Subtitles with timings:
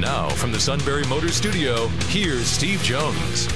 [0.00, 3.46] Now, from the Sunbury Motor Studio, here's Steve Jones.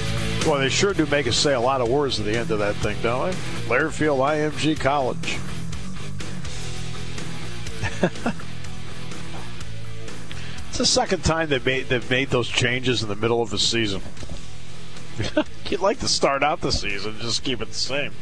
[0.45, 2.59] Well, they sure do make us say a lot of words at the end of
[2.59, 3.37] that thing, don't they?
[3.67, 5.39] Learfield IMG College.
[10.69, 13.59] it's the second time they made they've made those changes in the middle of the
[13.59, 14.03] season.
[15.71, 18.13] You'd like to start out the season just keep it the same.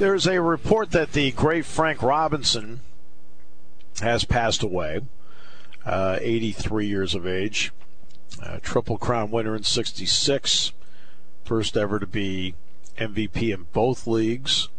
[0.00, 2.80] There's a report that the great Frank Robinson
[4.00, 5.02] has passed away,
[5.84, 7.70] uh, 83 years of age,
[8.42, 10.72] uh, Triple Crown winner in 66,
[11.44, 12.54] first ever to be
[12.96, 14.70] MVP in both leagues,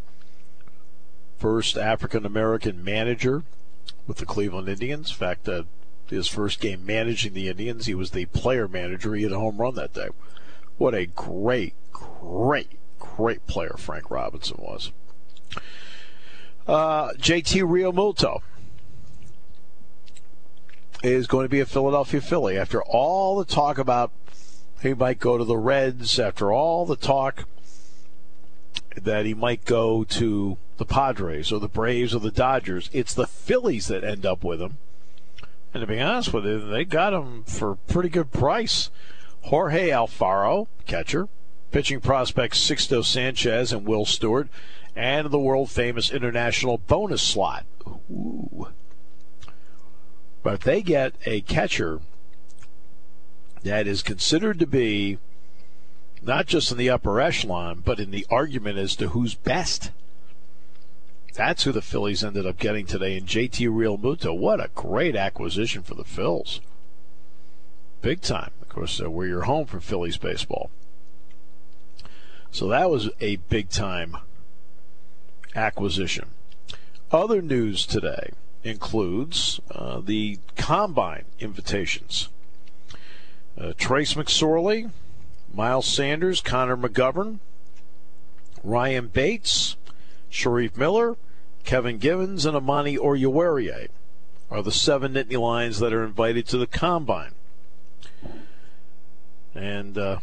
[1.37, 3.43] first African American manager
[4.07, 5.11] with the Cleveland Indians.
[5.11, 5.65] In fact, uh,
[6.07, 9.13] his first game managing the Indians, he was the player manager.
[9.13, 10.09] He had a home run that day.
[10.79, 14.91] What a great, great, great player Frank Robinson was.
[16.67, 18.41] Uh, JT Realmuto
[21.03, 24.11] is going to be a Philadelphia Philly after all the talk about
[24.81, 27.45] he might go to the Reds, after all the talk
[28.95, 32.89] that he might go to the Padres or the Braves or the Dodgers.
[32.91, 34.77] It's the Phillies that end up with him.
[35.73, 38.89] And to be honest with you, they got him for a pretty good price.
[39.43, 41.27] Jorge Alfaro, catcher,
[41.71, 44.49] pitching prospects Sixto Sanchez and Will Stewart,
[44.95, 47.65] and the world famous international bonus slot.
[47.87, 48.67] Ooh.
[50.43, 52.01] But if they get a catcher
[53.63, 55.17] that is considered to be
[56.21, 59.91] not just in the upper echelon, but in the argument as to who's best.
[61.33, 64.37] That's who the Phillies ended up getting today in JT Realmuto.
[64.37, 66.59] What a great acquisition for the Phils.
[68.01, 68.51] Big time.
[68.61, 70.69] Of course, uh, where you're home for Phillies baseball.
[72.51, 74.17] So that was a big time
[75.55, 76.29] acquisition.
[77.11, 78.31] Other news today
[78.63, 82.29] includes uh, the combine invitations.
[83.57, 84.91] Uh, Trace McSorley,
[85.53, 87.39] Miles Sanders, Connor McGovern,
[88.63, 89.75] Ryan Bates,
[90.31, 91.17] Shareef Miller,
[91.63, 93.87] Kevin Givens, and Amani Oruwariye
[94.49, 97.31] are the seven Nittany Lions that are invited to the combine.
[99.53, 100.19] And uh,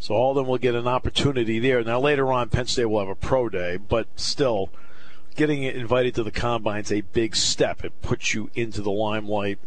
[0.00, 1.84] so all of them will get an opportunity there.
[1.84, 4.70] Now later on, Penn State will have a pro day, but still,
[5.36, 7.84] getting invited to the combine is a big step.
[7.84, 9.58] It puts you into the limelight,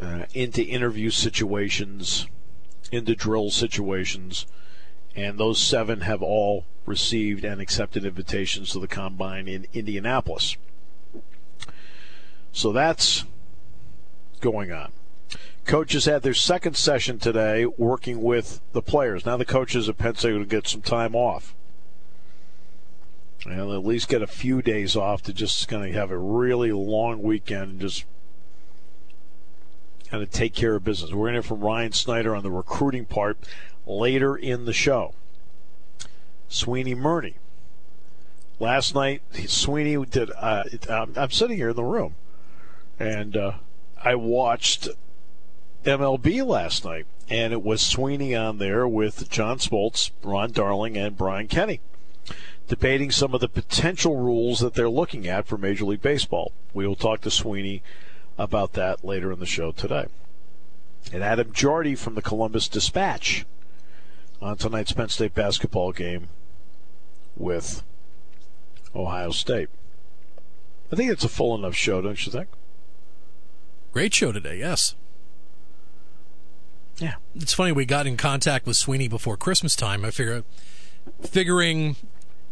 [0.00, 2.28] uh, into interview situations,
[2.92, 4.46] into drill situations,
[5.16, 10.56] and those seven have all received and accepted invitations to the combine in Indianapolis.
[12.52, 13.24] So that's
[14.40, 14.92] going on.
[15.64, 19.24] Coaches had their second session today working with the players.
[19.24, 21.54] Now the coaches at Penn State will get some time off.
[23.44, 26.72] And at least get a few days off to just kind of have a really
[26.72, 28.04] long weekend and just
[30.08, 31.10] kind of take care of business.
[31.10, 33.38] We're going to hear from Ryan Snyder on the recruiting part
[33.86, 35.14] later in the show.
[36.48, 37.34] Sweeney Murti.
[38.60, 40.30] Last night, Sweeney did.
[40.36, 42.14] Uh, I'm sitting here in the room,
[43.00, 43.52] and uh,
[44.04, 44.88] I watched
[45.84, 51.16] MLB last night, and it was Sweeney on there with John Smoltz, Ron Darling, and
[51.16, 51.80] Brian Kenny
[52.68, 56.52] debating some of the potential rules that they're looking at for Major League Baseball.
[56.72, 57.82] We will talk to Sweeney
[58.38, 60.06] about that later in the show today.
[61.12, 63.44] And Adam Jardy from the Columbus Dispatch
[64.40, 66.28] on tonight's Penn State basketball game
[67.36, 67.82] with
[68.94, 69.68] Ohio State.
[70.90, 72.48] I think it's a full enough show, don't you think?
[73.92, 74.94] Great show today, yes.
[76.98, 77.14] Yeah.
[77.34, 80.04] It's funny we got in contact with Sweeney before Christmas time.
[80.04, 80.44] I figure
[81.22, 81.96] figuring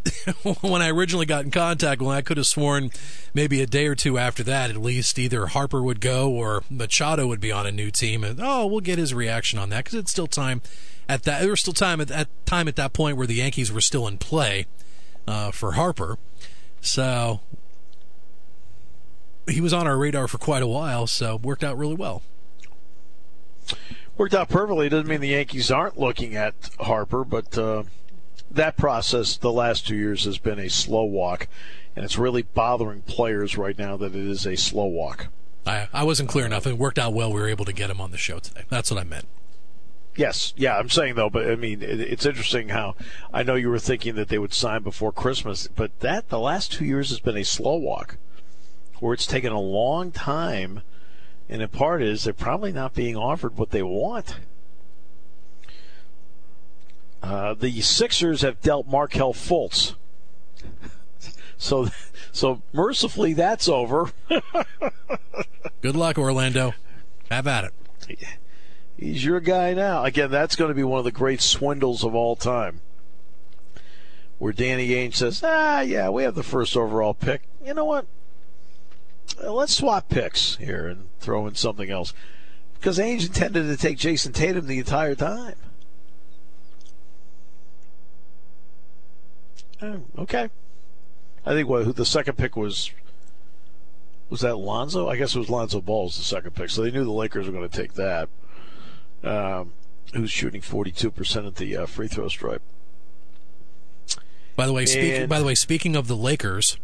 [0.63, 2.91] when I originally got in contact, when I could have sworn
[3.35, 7.27] maybe a day or two after that, at least either Harper would go or Machado
[7.27, 9.99] would be on a new team, and oh, we'll get his reaction on that because
[9.99, 10.63] it's still time
[11.09, 11.41] at that.
[11.41, 14.07] There was still time at that time at that point where the Yankees were still
[14.07, 14.67] in play
[15.29, 16.19] uh, for Harper,
[16.81, 17.41] so
[19.49, 21.07] he was on our radar for quite a while.
[21.07, 22.23] So worked out really well
[24.21, 24.91] worked out perfectly.
[24.91, 27.85] Doesn't mean the Yankees aren't looking at Harper, but uh,
[28.51, 31.49] that process the last two years has been a slow walk,
[31.97, 35.29] and it's really bothering players right now that it is a slow walk.
[35.65, 36.67] I, I wasn't clear enough.
[36.67, 37.33] It worked out well.
[37.33, 38.65] We were able to get him on the show today.
[38.69, 39.27] That's what I meant.
[40.17, 42.97] Yes, yeah, I'm saying though, but I mean, it, it's interesting how
[43.33, 46.73] I know you were thinking that they would sign before Christmas, but that the last
[46.73, 48.19] two years has been a slow walk,
[48.99, 50.83] where it's taken a long time,
[51.51, 54.37] and in part is they're probably not being offered what they want.
[57.23, 59.95] Uh, the Sixers have dealt Markelle Fultz,
[61.59, 61.89] so
[62.33, 64.11] so mercifully that's over.
[65.83, 66.73] Good luck, Orlando.
[67.31, 68.19] Have at it.
[68.97, 70.05] He's your guy now.
[70.05, 72.81] Again, that's going to be one of the great swindles of all time.
[74.39, 77.43] Where Danny Ainge says, ah, yeah, we have the first overall pick.
[77.65, 78.07] You know what?
[79.43, 82.13] Let's swap picks here and throw in something else.
[82.75, 85.55] Because Ainge intended to take Jayson Tatum the entire time.
[89.83, 90.49] Oh, okay.
[91.45, 92.91] I think what the second pick was
[94.29, 95.09] was that Lonzo?
[95.09, 97.53] I guess it was Lonzo Ball's the second pick, so they knew the Lakers were
[97.53, 98.29] going to take that
[99.25, 99.73] um,
[100.15, 102.63] who's shooting 42% at the uh, free throw stripe.
[104.57, 106.77] By the way, speaking, by the way, speaking of the Lakers,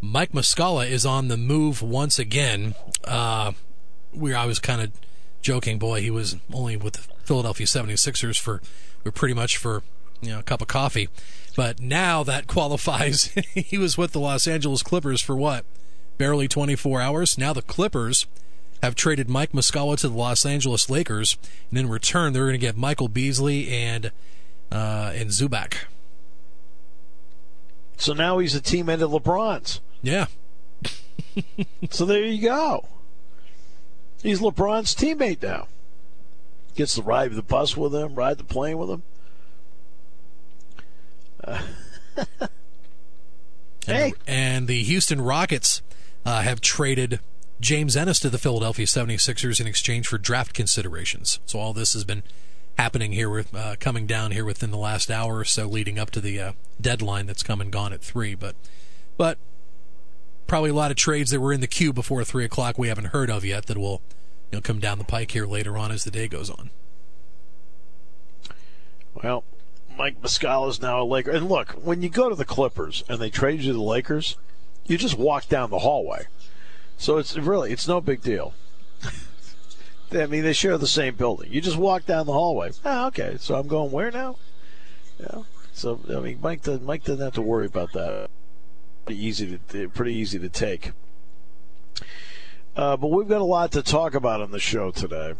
[0.00, 2.74] Mike Muscala is on the move once again.
[3.04, 3.52] Uh,
[4.12, 4.92] where I was kind of
[5.42, 8.60] joking, boy, he was only with the Philadelphia 76ers for,
[9.12, 9.82] pretty much for
[10.20, 11.08] you know a cup of coffee,
[11.54, 13.26] but now that qualifies.
[13.54, 15.64] he was with the Los Angeles Clippers for what,
[16.18, 17.38] barely 24 hours.
[17.38, 18.26] Now the Clippers
[18.82, 21.36] have traded Mike Muscala to the Los Angeles Lakers,
[21.70, 24.12] and in return, they're going to get Michael Beasley and
[24.70, 25.84] uh, and Zubac.
[27.96, 29.80] So now he's a teammate of LeBron's.
[30.02, 30.26] Yeah.
[31.90, 32.86] so there you go.
[34.22, 35.68] He's LeBron's teammate now.
[36.74, 39.02] Gets to ride the bus with him, ride the plane with him.
[43.86, 44.14] Uh, hey.
[44.26, 45.82] And the Houston Rockets
[46.24, 47.20] uh, have traded
[47.60, 51.40] James Ennis to the Philadelphia 76ers in exchange for draft considerations.
[51.46, 52.22] So all this has been
[52.78, 56.10] happening here with uh, coming down here within the last hour or so leading up
[56.10, 58.54] to the uh, deadline that's come and gone at 3 but
[59.16, 59.38] but
[60.46, 63.06] probably a lot of trades that were in the queue before 3 o'clock we haven't
[63.06, 64.02] heard of yet that will
[64.50, 66.70] you know, come down the pike here later on as the day goes on
[69.22, 69.44] well
[69.96, 73.18] Mike Muscala is now a Laker and look when you go to the Clippers and
[73.18, 74.36] they trade you to the Lakers
[74.86, 76.26] you just walk down the hallway
[76.98, 78.54] so it's really it's no big deal.
[80.12, 81.52] I mean, they share the same building.
[81.52, 82.70] You just walk down the hallway.
[82.84, 83.36] Ah, okay.
[83.38, 84.36] So I'm going where now?
[85.20, 85.42] Yeah.
[85.72, 88.30] So I mean, Mike doesn't Mike doesn't have to worry about that.
[89.06, 90.90] Pretty easy to pretty easy to take.
[92.74, 95.34] Uh, but we've got a lot to talk about on the show today.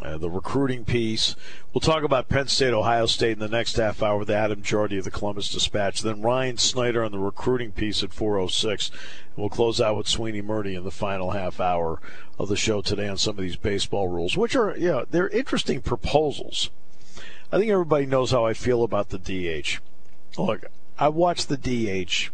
[0.00, 1.34] Uh, the recruiting piece.
[1.72, 4.98] We'll talk about Penn State, Ohio State in the next half hour with Adam Jardy
[4.98, 6.00] of the Columbus Dispatch.
[6.00, 8.90] Then Ryan Snyder on the recruiting piece at 406.
[9.36, 12.00] We'll close out with Sweeney Murti in the final half hour
[12.38, 15.28] of the show today on some of these baseball rules, which are, you know, they're
[15.28, 16.70] interesting proposals.
[17.50, 19.80] I think everybody knows how I feel about the DH.
[20.38, 20.64] Look,
[20.98, 22.30] I watched the DH.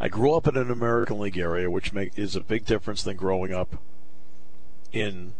[0.00, 3.16] I grew up in an American League area, which make, is a big difference than
[3.16, 3.82] growing up
[4.92, 5.32] in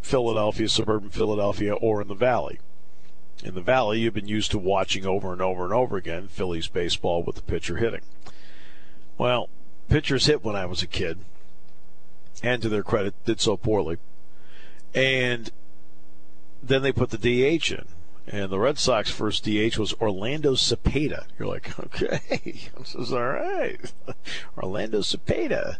[0.00, 2.60] Philadelphia, suburban Philadelphia, or in the Valley.
[3.42, 6.68] In the Valley, you've been used to watching over and over and over again Phillies
[6.68, 8.02] baseball with the pitcher hitting.
[9.18, 9.48] Well,
[9.88, 11.18] pitchers hit when I was a kid,
[12.42, 13.98] and to their credit, did so poorly.
[14.94, 15.50] And
[16.62, 17.86] then they put the DH in.
[18.26, 21.26] And the Red Sox first DH was Orlando Cepeda.
[21.38, 23.92] You're like, okay, this is all right.
[24.56, 25.76] Orlando Cepeda.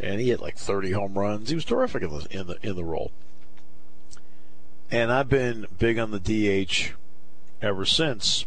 [0.00, 1.48] And he hit like 30 home runs.
[1.48, 3.12] He was terrific in the, in the, in the role.
[4.90, 6.92] And I've been big on the DH
[7.60, 8.46] ever since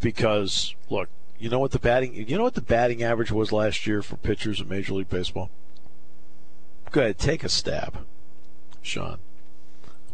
[0.00, 1.08] because look,
[1.38, 4.16] you know what the batting you know what the batting average was last year for
[4.16, 5.50] pitchers in Major League Baseball?
[6.90, 8.04] Go ahead, take a stab,
[8.82, 9.18] Sean.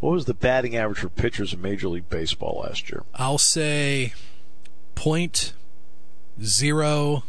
[0.02, 3.04] What was the batting average for pitchers in Major League Baseball last year?
[3.14, 4.14] I'll say
[4.96, 5.52] point
[6.42, 7.22] zero.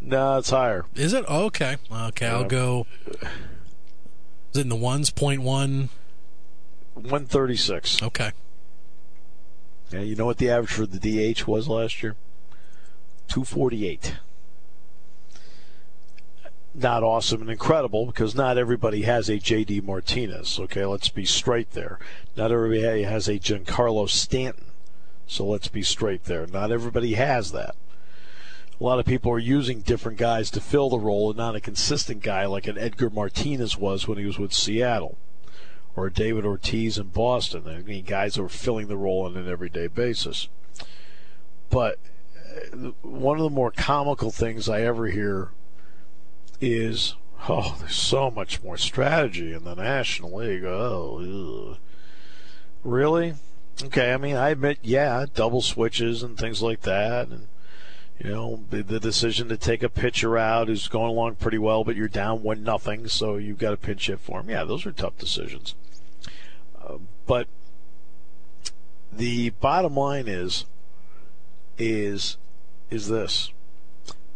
[0.00, 0.84] No, it's higher.
[0.96, 1.24] Is it?
[1.28, 1.76] Oh, okay.
[1.92, 2.88] Okay, I'll go.
[3.12, 5.10] Is it in the ones?
[5.10, 5.90] Point one.
[6.94, 8.02] 136.
[8.02, 8.32] Okay.
[9.92, 12.16] Yeah, you know what the average for the DH was last year?
[13.28, 14.16] 248.
[16.78, 20.60] Not awesome and incredible because not everybody has a JD Martinez.
[20.60, 21.98] Okay, let's be straight there.
[22.36, 24.66] Not everybody has a Giancarlo Stanton.
[25.26, 26.46] So let's be straight there.
[26.46, 27.74] Not everybody has that.
[28.80, 31.60] A lot of people are using different guys to fill the role and not a
[31.60, 35.18] consistent guy like an Edgar Martinez was when he was with Seattle
[35.96, 37.64] or David Ortiz in Boston.
[37.66, 40.48] I mean, guys are filling the role on an everyday basis.
[41.70, 41.98] But
[42.72, 45.50] uh, one of the more comical things I ever hear
[46.60, 47.14] is,
[47.48, 50.64] oh, there's so much more strategy in the National League.
[50.64, 51.76] Oh,
[52.82, 53.34] really?
[53.82, 57.46] Okay, I mean, I admit, yeah, double switches and things like that, and
[58.18, 61.84] you know, the, the decision to take a pitcher out who's going along pretty well,
[61.84, 64.50] but you're down one nothing, so you've got to pinch hit for him.
[64.50, 65.76] Yeah, those are tough decisions.
[66.82, 67.46] Uh, but
[69.12, 70.64] the bottom line is,
[71.78, 72.36] is,
[72.90, 73.52] is this: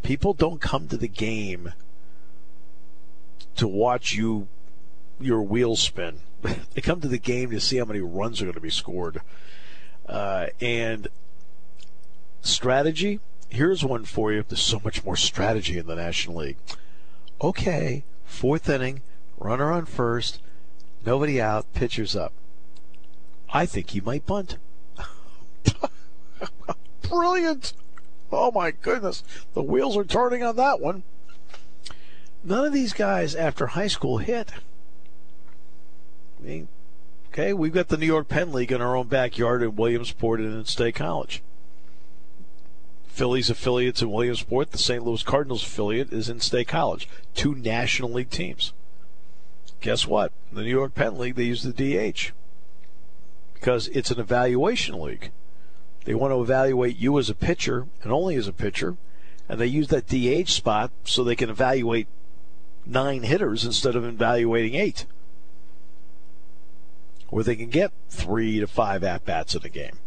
[0.04, 1.72] people don't come to the game
[3.56, 4.48] to watch you
[5.20, 6.20] your wheels spin.
[6.42, 9.20] they come to the game to see how many runs are going to be scored.
[10.06, 11.08] Uh, and
[12.40, 14.44] strategy, here's one for you.
[14.46, 16.56] There's so much more strategy in the National League.
[17.40, 19.02] Okay, fourth inning,
[19.38, 20.40] runner on first,
[21.04, 22.32] nobody out, pitcher's up.
[23.52, 24.58] I think he might bunt.
[27.08, 27.74] Brilliant!
[28.30, 29.22] Oh my goodness,
[29.54, 31.02] the wheels are turning on that one.
[32.44, 34.52] None of these guys after high school hit.
[36.38, 36.68] I mean,
[37.28, 40.52] okay, we've got the New York Penn League in our own backyard in Williamsport and
[40.52, 41.42] in State College.
[43.06, 45.04] Phillies affiliates in Williamsport, the St.
[45.04, 47.08] Louis Cardinals affiliate is in State College.
[47.34, 48.72] Two National League teams.
[49.80, 50.32] Guess what?
[50.52, 52.32] The New York Penn League, they use the DH
[53.52, 55.30] because it's an evaluation league.
[56.04, 58.96] They want to evaluate you as a pitcher and only as a pitcher,
[59.48, 62.08] and they use that DH spot so they can evaluate
[62.84, 65.06] nine hitters instead of evaluating eight,
[67.30, 69.98] where they can get three to five at bats in a game.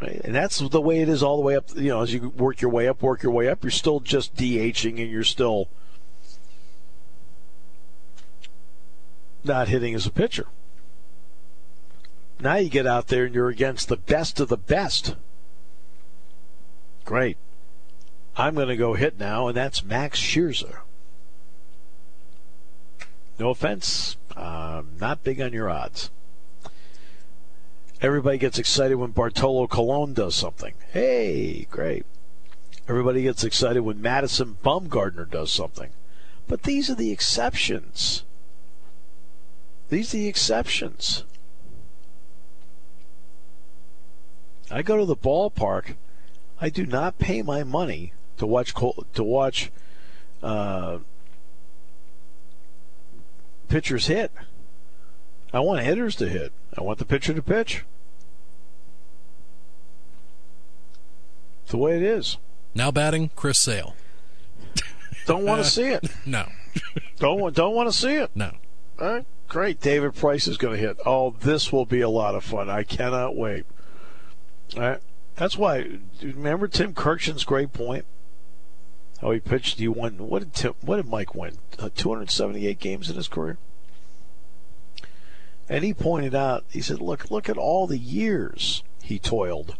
[0.00, 0.20] Right?
[0.24, 1.64] And that's the way it is all the way up.
[1.74, 4.36] You know, as you work your way up, work your way up, you're still just
[4.36, 5.68] DHing and you're still
[9.42, 10.46] not hitting as a pitcher.
[12.40, 15.16] Now you get out there and you're against the best of the best.
[17.04, 17.36] Great.
[18.38, 20.78] I'm going to go hit now, and that's Max Scherzer.
[23.36, 26.10] No offense, I'm not big on your odds.
[28.00, 30.74] Everybody gets excited when Bartolo Colon does something.
[30.92, 32.06] Hey, great.
[32.88, 35.90] Everybody gets excited when Madison Bumgarner does something.
[36.46, 38.24] But these are the exceptions.
[39.88, 41.24] These are the exceptions.
[44.70, 45.96] I go to the ballpark.
[46.60, 48.74] I do not pay my money to watch
[49.14, 49.70] to watch
[50.42, 50.98] uh,
[53.68, 54.32] pitchers hit.
[55.52, 56.52] I want hitters to hit.
[56.76, 57.84] I want the pitcher to pitch.
[61.62, 62.38] It's the way it is.
[62.74, 63.94] Now batting, Chris Sale.
[65.26, 66.04] Don't want to see it.
[66.26, 66.46] No.
[67.18, 68.30] don't don't want to see it.
[68.34, 68.52] No.
[69.00, 69.80] All right, great.
[69.80, 70.98] David Price is going to hit.
[71.04, 72.70] Oh, this will be a lot of fun.
[72.70, 73.64] I cannot wait.
[74.76, 75.00] All right.
[75.36, 75.98] That's why.
[76.22, 78.04] Remember Tim Kurkjian's great point.
[79.20, 79.78] How he pitched.
[79.78, 80.16] He won.
[80.18, 81.58] What did Tim, What did Mike win?
[81.78, 83.58] Uh, 278 games in his career.
[85.68, 86.64] And he pointed out.
[86.70, 89.76] He said, "Look, look at all the years he toiled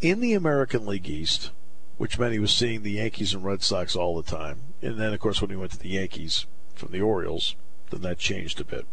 [0.00, 1.50] in the American League East,
[1.98, 4.60] which meant he was seeing the Yankees and Red Sox all the time.
[4.80, 7.54] And then, of course, when he went to the Yankees from the Orioles,
[7.90, 8.86] then that changed a bit.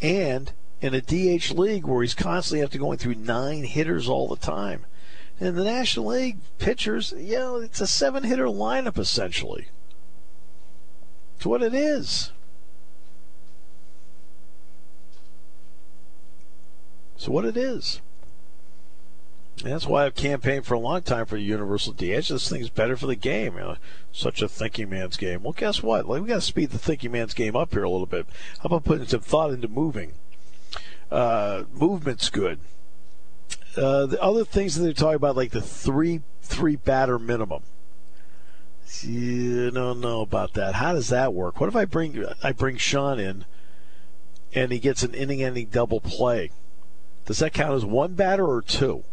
[0.00, 4.36] And in a DH league where he's constantly to going through nine hitters all the
[4.36, 4.86] time.
[5.40, 9.68] In the National League, pitchers, you know, it's a seven hitter lineup essentially.
[11.36, 12.32] It's what it is.
[17.16, 18.00] So what it is.
[19.62, 22.28] And that's why I've campaigned for a long time for universal DH.
[22.28, 23.54] This thing's better for the game.
[23.54, 23.76] You know,
[24.12, 25.42] such a thinking man's game.
[25.42, 26.08] Well, guess what?
[26.08, 28.26] Like, we got to speed the thinking man's game up here a little bit.
[28.60, 30.12] How about putting some thought into moving?
[31.10, 32.60] Uh, movement's good.
[33.78, 37.62] Uh, the other things that they're talking about, like the three three batter minimum.
[39.02, 40.74] You don't know about that.
[40.74, 41.60] How does that work?
[41.60, 43.44] What if I bring I bring Sean in,
[44.54, 46.50] and he gets an inning-ending double play?
[47.26, 49.04] Does that count as one batter or two?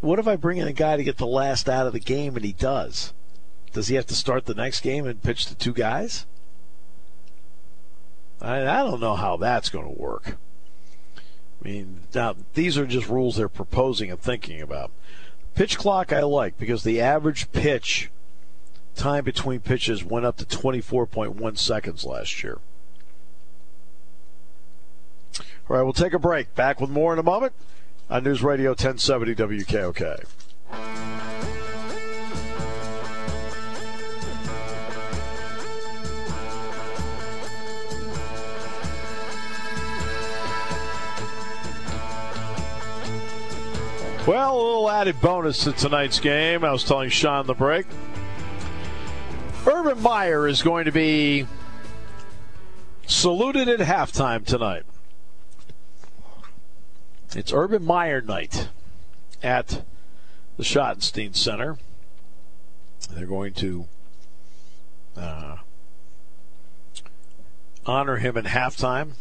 [0.00, 2.36] What if I bring in a guy to get the last out of the game
[2.36, 3.14] and he does?
[3.72, 6.26] Does he have to start the next game and pitch to two guys?
[8.40, 10.36] I, I don't know how that's going to work.
[11.60, 14.90] I mean, now these are just rules they're proposing and thinking about.
[15.54, 18.10] Pitch clock I like because the average pitch
[18.94, 22.58] time between pitches went up to 24.1 seconds last year.
[25.68, 26.54] All right, we'll take a break.
[26.54, 27.52] Back with more in a moment
[28.08, 30.24] on News Radio 1070 WKOK.
[44.26, 46.64] Well, a little added bonus to tonight's game.
[46.64, 47.86] I was telling Sean the break.
[49.64, 51.46] Urban Meyer is going to be
[53.06, 54.82] saluted at halftime tonight.
[57.36, 58.68] It's Urban Meyer night
[59.44, 59.84] at
[60.56, 61.78] the Schottenstein Center.
[63.08, 63.86] They're going to
[65.16, 65.58] uh,
[67.86, 69.12] honor him at halftime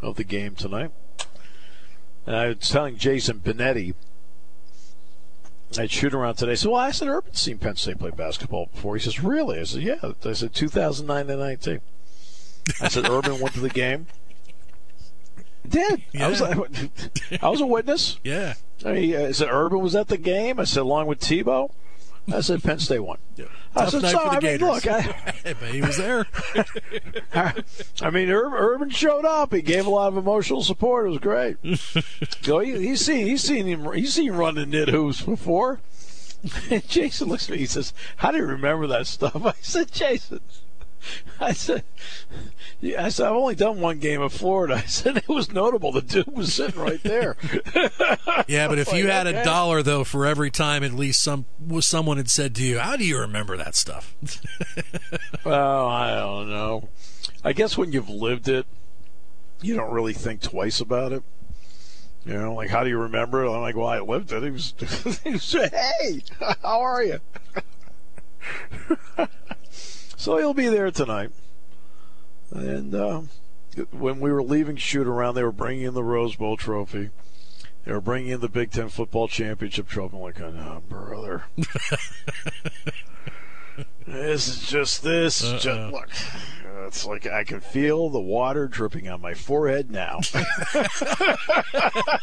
[0.00, 0.92] of the game tonight.
[2.26, 3.94] And I was telling Jason Benetti
[5.78, 6.54] at shoot around today.
[6.54, 8.96] So, well, I said, Urban's seen Penn State play basketball before.
[8.96, 9.60] He says, really?
[9.60, 10.12] I said, yeah.
[10.24, 11.80] I said, 2009 to 19.
[12.80, 14.06] I said, Urban went to the game.
[15.68, 16.26] Did Yeah.
[16.26, 18.18] I was I was a witness.
[18.24, 18.54] Yeah.
[18.84, 20.58] I, mean, I uh, said Urban was at the game.
[20.58, 21.70] I said along with Tebow.
[22.32, 23.18] I said Penn State won.
[23.74, 24.18] I Tough said so.
[24.18, 26.26] I mean, look, I, but he was there.
[28.02, 29.52] I mean, Ur- Urban showed up.
[29.52, 31.06] He gave a lot of emotional support.
[31.06, 31.56] It was great.
[32.42, 35.80] so he, he's seen he's seen him he's seen him run the knit hoops before.
[36.70, 37.58] And Jason looks at me.
[37.58, 40.40] He says, "How do you remember that stuff?" I said, "Jason."
[41.40, 41.84] I said,
[42.80, 44.74] yeah, I said, I've only done one game of Florida.
[44.84, 45.92] I said, it was notable.
[45.92, 47.36] The dude was sitting right there.
[48.48, 51.44] Yeah, but if you Like, had a dollar though for every time at least some
[51.64, 54.14] was someone had said to you, "How do you remember that stuff?"
[55.44, 56.88] well, I don't know.
[57.44, 58.66] I guess when you've lived it,
[59.60, 61.22] you don't really think twice about it.
[62.24, 63.52] You know, like how do you remember it?
[63.52, 64.42] I'm like, well, I lived it.
[64.42, 64.74] He was,
[65.22, 66.22] he was hey,
[66.62, 67.20] how are you?
[70.20, 71.30] So he'll be there tonight.
[72.50, 73.22] And uh,
[73.90, 77.08] when we were leaving shoot around, they were bringing in the Rose Bowl trophy.
[77.86, 80.16] They were bringing in the Big Ten football championship trophy.
[80.16, 81.44] I'm like, oh, brother.
[84.06, 85.40] This is just this.
[85.40, 86.08] is Just, look,
[86.86, 90.18] it's like I can feel the water dripping on my forehead now.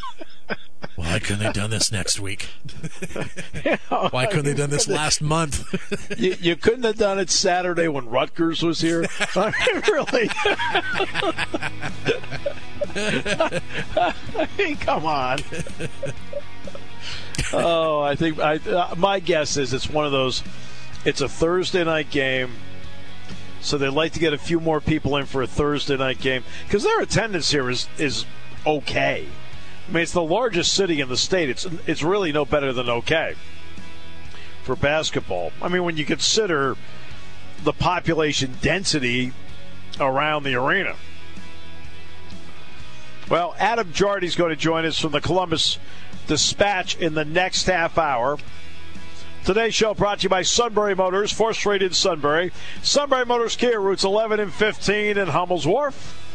[0.95, 2.49] Why couldn't they done this next week?
[3.89, 5.63] Why couldn't they done this last month?
[6.17, 9.05] you, you couldn't have done it Saturday when Rutgers was here.
[9.35, 10.29] I mean, really.
[13.95, 15.39] I mean, come on.
[17.53, 20.43] Oh, I think I, uh, my guess is it's one of those.
[21.05, 22.53] It's a Thursday night game,
[23.61, 26.43] so they'd like to get a few more people in for a Thursday night game
[26.65, 28.25] because their attendance here is is
[28.65, 29.27] okay.
[29.87, 31.49] I mean, it's the largest city in the state.
[31.49, 33.35] It's it's really no better than okay
[34.63, 35.53] for basketball.
[35.61, 36.75] I mean, when you consider
[37.63, 39.31] the population density
[39.99, 40.95] around the arena.
[43.29, 45.79] Well, Adam Jardy's going to join us from the Columbus
[46.27, 48.37] Dispatch in the next half hour.
[49.43, 52.51] Today's show brought to you by Sunbury Motors, fourth street in Sunbury.
[52.83, 56.26] Sunbury Motors Kia, routes 11 and 15 in Hummel's Wharf.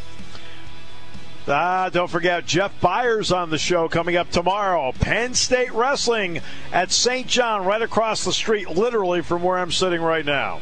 [1.45, 4.93] Ah, don't forget Jeff Byers on the show coming up tomorrow.
[4.93, 6.39] Penn State Wrestling
[6.71, 7.27] at St.
[7.27, 10.61] John, right across the street, literally from where I'm sitting right now.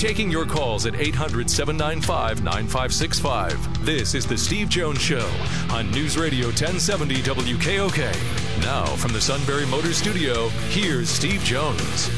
[0.00, 3.84] Taking your calls at 800 795 9565.
[3.84, 5.30] This is The Steve Jones Show
[5.70, 8.62] on News Radio 1070 WKOK.
[8.62, 12.08] Now, from the Sunbury Motor Studio, here's Steve Jones.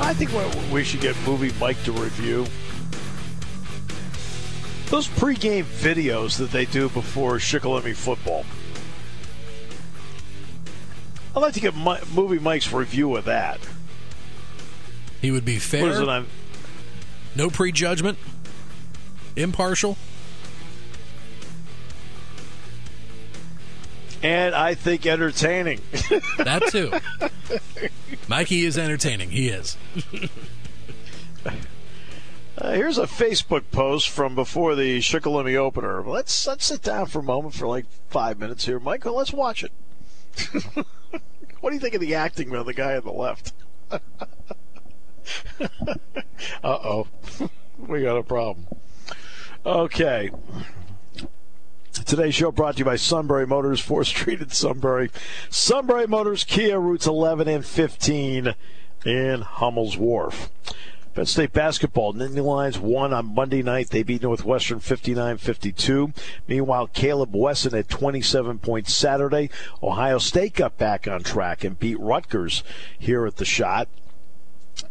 [0.00, 2.46] I think we- we should get Movie Mike to review
[4.86, 8.46] those pregame videos that they do before Shikellamy football.
[11.36, 13.60] I'd like to get Mi- Movie Mike's review of that.
[15.20, 16.26] He would be fair, What is it on?
[17.38, 18.18] No prejudgment,
[19.36, 19.96] impartial.
[24.22, 25.80] And I think entertaining.
[26.38, 26.92] That too.
[28.26, 29.30] Mikey is entertaining.
[29.30, 29.76] He is.
[32.56, 36.02] Uh, here's a Facebook post from before the Shikellamy opener.
[36.02, 39.14] Let's let's sit down for a moment for like five minutes here, Michael.
[39.14, 39.70] Let's watch it.
[41.60, 43.52] what do you think of the acting of the guy on the left?
[45.60, 45.66] uh
[46.64, 47.06] oh.
[47.78, 48.66] we got a problem.
[49.64, 50.30] Okay.
[52.06, 55.10] Today's show brought to you by Sunbury Motors, 4th Street in Sunbury.
[55.50, 58.54] Sunbury Motors, Kia, routes 11 and 15
[59.04, 60.50] in Hummel's Wharf.
[61.18, 63.90] Penn State basketball, Nittany Lions won on Monday night.
[63.90, 66.16] They beat Northwestern 59-52.
[66.46, 69.50] Meanwhile, Caleb Wesson at 27 points Saturday.
[69.82, 72.62] Ohio State got back on track and beat Rutgers
[72.96, 73.88] here at the Schott.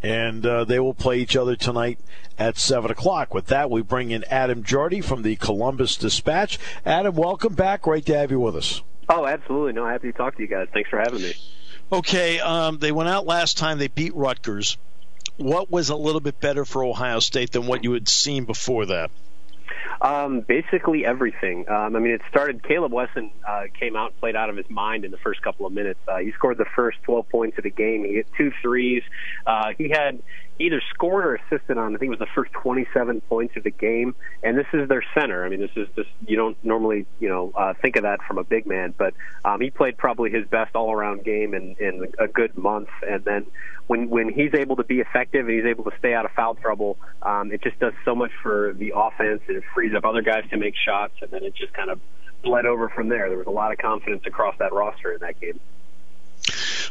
[0.03, 1.99] And uh, they will play each other tonight
[2.37, 3.33] at 7 o'clock.
[3.33, 6.59] With that, we bring in Adam Jardy from the Columbus Dispatch.
[6.85, 7.83] Adam, welcome back.
[7.83, 8.81] Great to have you with us.
[9.09, 9.73] Oh, absolutely.
[9.73, 10.67] No, happy to talk to you guys.
[10.73, 11.33] Thanks for having me.
[11.91, 13.77] Okay, um, they went out last time.
[13.77, 14.77] They beat Rutgers
[15.37, 18.87] what was a little bit better for Ohio State than what you had seen before
[18.87, 19.11] that?
[20.01, 21.67] Um, basically everything.
[21.69, 22.63] Um, I mean, it started.
[22.63, 25.65] Caleb Wesson uh, came out and played out of his mind in the first couple
[25.65, 25.99] of minutes.
[26.07, 28.03] Uh, he scored the first 12 points of the game.
[28.03, 29.03] He hit two threes.
[29.45, 30.21] Uh, he had
[30.59, 31.95] either scored or assisted on.
[31.95, 34.15] I think it was the first 27 points of the game.
[34.43, 35.45] And this is their center.
[35.45, 38.37] I mean, this is just you don't normally you know uh, think of that from
[38.37, 39.13] a big man, but
[39.45, 42.89] um, he played probably his best all-around game in, in a good month.
[43.07, 43.45] And then
[43.87, 46.55] when when he's able to be effective and he's able to stay out of foul
[46.55, 49.41] trouble, um, it just does so much for the offense.
[49.47, 51.99] And it up other guys to make shots, and then it just kind of
[52.43, 53.29] bled over from there.
[53.29, 55.59] There was a lot of confidence across that roster in that game.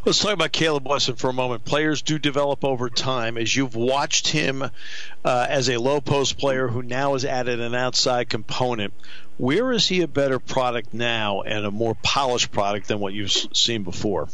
[0.05, 1.65] Let's talk about Caleb Wesson for a moment.
[1.65, 3.37] Players do develop over time.
[3.37, 7.75] As you've watched him uh, as a low post player who now has added an
[7.75, 8.95] outside component,
[9.37, 13.33] where is he a better product now and a more polished product than what you've
[13.33, 14.29] seen before?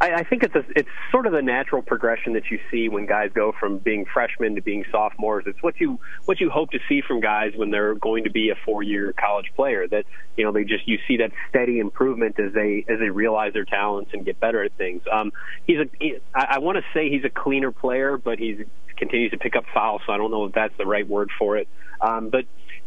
[0.00, 3.06] I, I think it's a, it's sort of the natural progression that you see when
[3.06, 5.44] guys go from being freshmen to being sophomores.
[5.46, 8.50] It's what you what you hope to see from guys when they're going to be
[8.50, 9.86] a four year college player.
[9.88, 10.04] That
[10.36, 13.64] you know they just you see that steady improvement as they as they realize their
[13.64, 15.02] talents and get better at things.
[15.10, 15.32] Um,
[15.66, 18.58] he's a he, I, I want to say he's a cleaner player, but he's
[18.96, 21.56] continues to pick up fouls, so I don't know if that's the right word for
[21.56, 21.68] it.
[22.00, 22.44] Um, but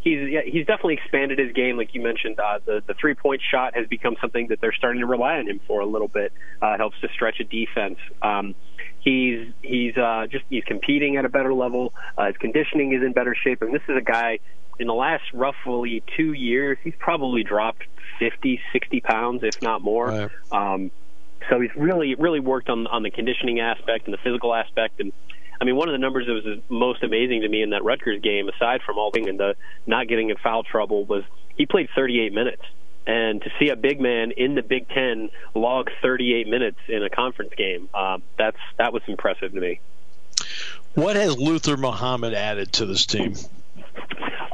[0.08, 2.40] he's yeah, he's definitely expanded his game, like you mentioned.
[2.40, 5.48] Uh, the the three point shot has become something that they're starting to rely on
[5.48, 6.32] him for a little bit.
[6.62, 8.00] Uh, helps to stretch a defense.
[8.22, 8.56] Um,
[9.00, 11.94] he's he's uh, just he's competing at a better level.
[12.18, 14.40] Uh, his conditioning is in better shape, and this is a guy
[14.80, 16.78] in the last roughly two years.
[16.84, 17.84] He's probably dropped
[18.20, 20.08] 50, 60 pounds, if not more.
[20.08, 20.30] Right.
[20.52, 20.92] Um,
[21.50, 25.14] so he's really really worked on on the conditioning aspect and the physical aspect and
[25.60, 28.22] I mean, one of the numbers that was most amazing to me in that Rutgers
[28.22, 31.24] game, aside from all and the not getting in foul trouble, was
[31.56, 32.62] he played 38 minutes.
[33.08, 37.10] And to see a big man in the Big Ten log 38 minutes in a
[37.10, 39.80] conference game, um, that's that was impressive to me.
[40.94, 43.36] What has Luther Muhammad added to this team?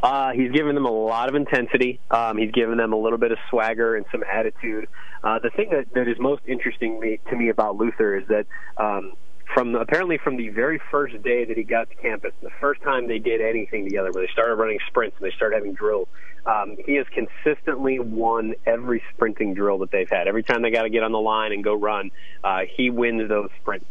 [0.03, 1.99] Uh, he's given them a lot of intensity.
[2.11, 4.87] Um, he's given them a little bit of swagger and some attitude.
[5.23, 8.45] Uh, the thing that, that is most interesting me, to me about Luther is that
[8.75, 9.13] um,
[9.53, 13.07] from apparently from the very first day that he got to campus, the first time
[13.07, 16.07] they did anything together, where they started running sprints and they started having drills,
[16.45, 20.27] um, he has consistently won every sprinting drill that they've had.
[20.27, 22.11] Every time they got to get on the line and go run,
[22.43, 23.85] uh, he wins those sprints.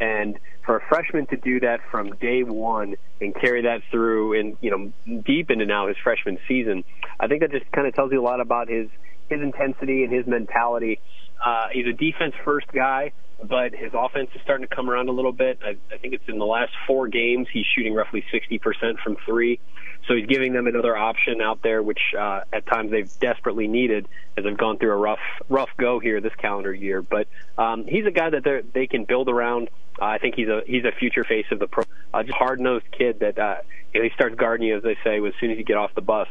[0.00, 4.56] And for a freshman to do that from day one and carry that through and
[4.62, 6.84] you know deep into now his freshman season,
[7.18, 8.88] I think that just kind of tells you a lot about his
[9.28, 11.00] his intensity and his mentality.
[11.44, 13.12] Uh, he's a defense first guy
[13.42, 15.58] but his offense is starting to come around a little bit.
[15.64, 19.60] I, I think it's in the last four games he's shooting roughly 60% from three.
[20.06, 24.08] So he's giving them another option out there, which uh, at times they've desperately needed
[24.36, 27.02] as they've gone through a rough rough go here this calendar year.
[27.02, 29.68] But um, he's a guy that they they can build around.
[30.00, 32.60] Uh, I think he's a he's a future face of the pro, uh, just hard
[32.60, 33.56] nosed kid that uh,
[33.92, 36.28] he starts guarding you as they say as soon as you get off the bus.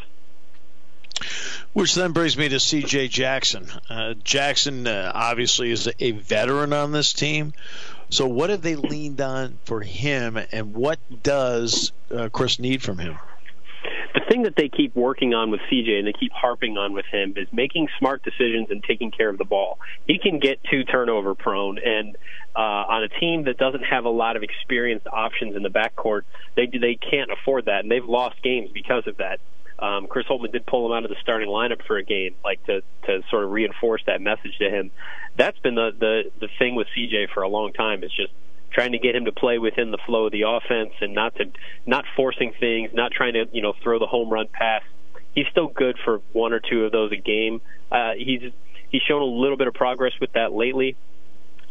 [1.73, 3.10] Which then brings me to C.J.
[3.10, 3.67] Jackson.
[3.89, 7.53] Uh, Jackson uh, obviously is a veteran on this team.
[8.10, 12.97] So, what have they leaned on for him, and what does uh, Chris need from
[12.97, 13.19] him?
[14.15, 17.05] The thing that they keep working on with CJ and they keep harping on with
[17.12, 19.77] him is making smart decisions and taking care of the ball.
[20.08, 22.17] He can get too turnover prone, and
[22.55, 26.23] uh, on a team that doesn't have a lot of experienced options in the backcourt,
[26.55, 29.39] they they can't afford that, and they've lost games because of that.
[29.81, 32.63] Um, Chris Holtmann did pull him out of the starting lineup for a game, like
[32.65, 34.91] to to sort of reinforce that message to him.
[35.37, 38.03] That's been the the the thing with CJ for a long time.
[38.03, 38.33] Is just
[38.71, 41.45] trying to get him to play within the flow of the offense and not to
[41.85, 44.83] not forcing things, not trying to you know throw the home run pass.
[45.33, 47.61] He's still good for one or two of those a game.
[47.89, 48.51] Uh, he's
[48.89, 50.97] he's shown a little bit of progress with that lately.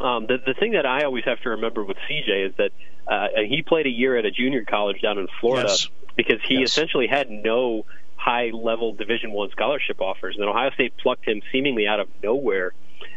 [0.00, 2.70] Um, the the thing that I always have to remember with CJ is that
[3.06, 5.68] uh, he played a year at a junior college down in Florida.
[5.68, 5.88] Yes
[6.18, 6.70] because he yes.
[6.70, 11.86] essentially had no high level Division One scholarship offers, and Ohio State plucked him seemingly
[11.86, 12.72] out of nowhere.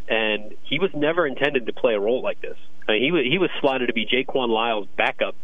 [0.08, 2.58] And he was never intended to play a role like this.
[2.88, 5.36] I mean, he was he was slotted to be Jaquan Lyle's backup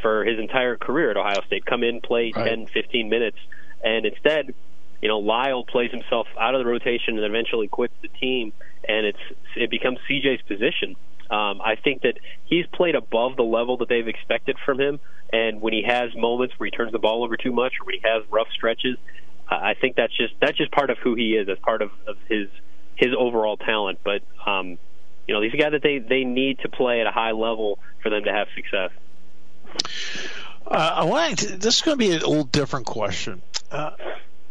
[0.00, 1.66] for his entire career at Ohio State.
[1.66, 2.48] Come in, play right.
[2.48, 3.38] 10, 15 minutes,
[3.82, 4.54] and instead,
[5.02, 8.52] you know, Lyle plays himself out of the rotation and eventually quits the team,
[8.88, 9.18] and it's
[9.56, 10.96] it becomes CJ's position.
[11.30, 15.00] Um, I think that he's played above the level that they've expected from him,
[15.32, 17.96] and when he has moments where he turns the ball over too much or when
[17.96, 18.96] he has rough stretches,
[19.48, 22.16] I think that's just that's just part of who he is, as part of, of
[22.28, 22.48] his
[22.96, 23.98] his overall talent.
[24.04, 24.78] But um,
[25.26, 27.78] you know, he's a guy that they they need to play at a high level
[28.02, 28.90] for them to have success.
[30.66, 33.42] Uh, I want to, this is going to be a little different question.
[33.70, 33.90] Uh,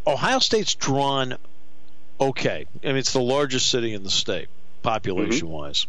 [0.06, 1.36] Ohio State's drawn
[2.20, 2.66] okay.
[2.84, 4.50] I mean, it's the largest city in the state,
[4.82, 5.56] population mm-hmm.
[5.56, 5.88] wise.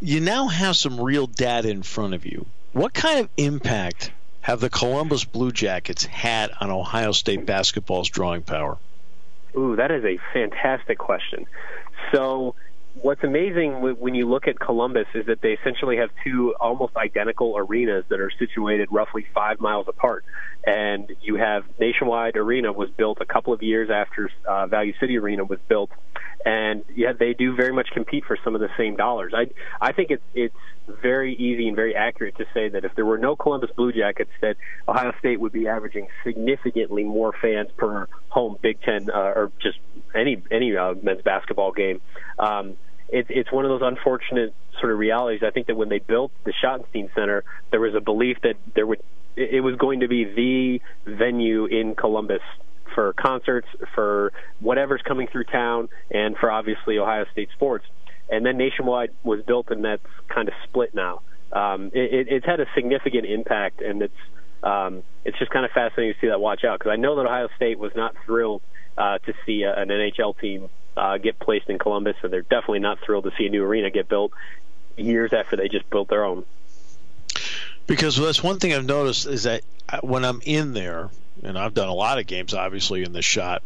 [0.00, 2.46] You now have some real data in front of you.
[2.74, 4.10] What kind of impact
[4.40, 8.78] have the Columbus Blue Jackets had on Ohio State basketball's drawing power?
[9.56, 11.46] Ooh, that is a fantastic question.
[12.12, 12.56] So
[12.94, 17.56] what's amazing when you look at Columbus is that they essentially have two almost identical
[17.56, 20.24] arenas that are situated roughly five miles apart.
[20.66, 25.18] And you have Nationwide Arena was built a couple of years after uh, Value City
[25.18, 25.90] Arena was built,
[26.46, 29.34] and yet they do very much compete for some of the same dollars.
[29.36, 29.48] I
[29.80, 30.56] I think it's it's
[31.02, 34.30] very easy and very accurate to say that if there were no Columbus Blue Jackets,
[34.40, 34.56] that
[34.88, 39.78] Ohio State would be averaging significantly more fans per home Big Ten uh, or just
[40.14, 42.00] any any uh, men's basketball game.
[42.38, 42.76] Um,
[43.08, 45.42] it's it's one of those unfortunate sort of realities.
[45.46, 48.86] I think that when they built the Schottenstein Center, there was a belief that there
[48.86, 49.02] would
[49.36, 52.42] it was going to be the venue in Columbus
[52.94, 57.84] for concerts, for whatever's coming through town, and for obviously Ohio State sports.
[58.30, 61.22] And then Nationwide was built, and that's kind of split now.
[61.52, 64.14] Um, it, it's had a significant impact, and it's
[64.62, 67.26] um, it's just kind of fascinating to see that watch out because I know that
[67.26, 68.62] Ohio State was not thrilled
[68.96, 72.80] uh, to see a, an NHL team uh, get placed in Columbus, and they're definitely
[72.80, 74.32] not thrilled to see a new arena get built
[74.96, 76.44] years after they just built their own.
[77.86, 81.10] Because that's one thing I've noticed is that uh, when I'm in there,
[81.42, 83.62] and I've done a lot of games, obviously in this Schott,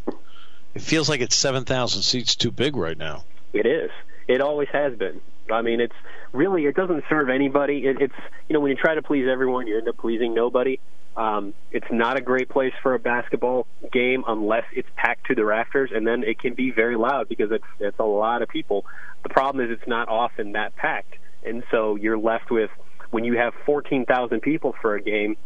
[0.75, 3.25] it feels like it's seven thousand seats too big right now.
[3.53, 3.91] It is.
[4.27, 5.21] It always has been.
[5.51, 5.95] I mean, it's
[6.33, 7.87] really it doesn't serve anybody.
[7.87, 8.15] It, it's
[8.49, 10.81] you know when you try to please everyone, you end up pleasing nobody.
[11.19, 15.45] Um, it's not a great place for a basketball game unless it's packed to the
[15.45, 18.87] rafters, and then it can be very loud because it's it's a lot of people.
[19.25, 22.71] The problem is it's not often that packed, and so you're left with
[23.11, 25.37] when you have 14,000 people for a game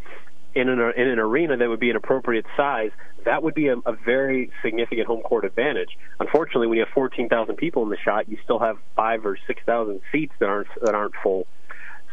[0.54, 2.90] in an in an arena that would be an appropriate size.
[3.24, 5.96] That would be a, a very significant home court advantage.
[6.20, 10.02] Unfortunately, when you have 14,000 people in the Schott, you still have five or 6,000
[10.10, 11.46] seats that aren't that aren't full.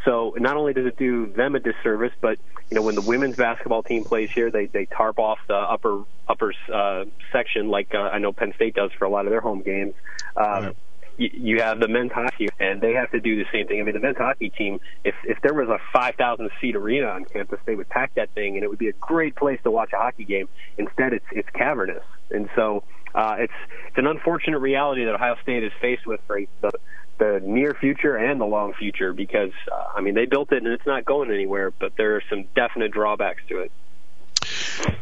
[0.06, 3.36] So not only does it do them a disservice, but you know when the women's
[3.36, 7.98] basketball team plays here, they they tarp off the upper upper uh, section like uh,
[8.00, 9.94] I know Penn State does for a lot of their home games.
[10.38, 10.76] Um, right.
[11.18, 13.82] you, you have the men's hockey, and they have to do the same thing.
[13.82, 17.26] I mean, the men's hockey team, if if there was a 5,000 seat arena on
[17.26, 19.92] campus, they would pack that thing, and it would be a great place to watch
[19.94, 20.48] a hockey game.
[20.78, 22.84] Instead, it's it's cavernous, and so
[23.16, 23.54] uh, it's
[23.88, 26.72] it's an unfortunate reality that Ohio State is faced with for the
[27.20, 30.68] the near future and the long future because uh, I mean they built it and
[30.68, 33.72] it's not going anywhere, but there are some definite drawbacks to it.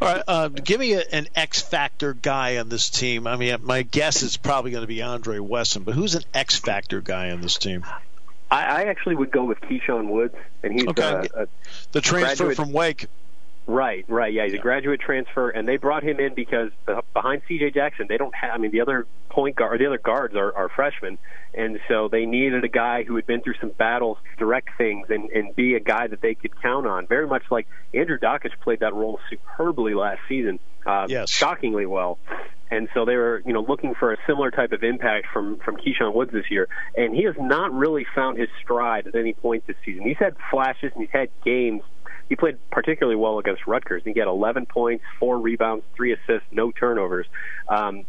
[0.02, 3.28] All right, uh, give me a, an X factor guy on this team.
[3.28, 6.58] I mean, my guess is probably going to be Andre Wesson, but who's an X
[6.58, 7.86] factor guy on this team?
[8.50, 11.04] I, I actually would go with Keyshawn Woods, and he's okay.
[11.04, 11.48] Uh, a,
[11.92, 12.56] the transfer graduate.
[12.56, 13.08] from Wake.
[13.68, 14.32] Right, right.
[14.32, 16.72] Yeah, he's a graduate transfer, and they brought him in because
[17.14, 17.72] behind C.J.
[17.72, 18.52] Jackson, they don't have.
[18.54, 21.18] I mean, the other point guard, or the other guards are, are freshmen,
[21.54, 25.08] and so they needed a guy who had been through some battles, to direct things,
[25.10, 27.08] and and be a guy that they could count on.
[27.08, 31.30] Very much like Andrew Dakich played that role superbly last season, uh, yes.
[31.30, 32.20] shockingly well.
[32.72, 35.76] And so they were, you know, looking for a similar type of impact from from
[35.76, 39.68] Keyshawn Woods this year, and he has not really found his stride at any point
[39.68, 40.04] this season.
[40.04, 41.82] He's had flashes and he's had games
[42.30, 44.04] he played particularly well against Rutgers.
[44.04, 47.28] He had 11 points, four rebounds, three assists, no turnovers.
[47.68, 48.06] Um,